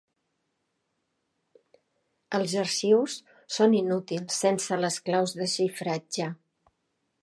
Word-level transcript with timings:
Els 2.39 2.55
arxius 2.63 3.19
són 3.59 3.79
inútils 3.83 4.43
sense 4.47 4.83
les 4.85 5.01
claus 5.11 5.41
de 5.43 5.53
xifratge. 5.57 6.35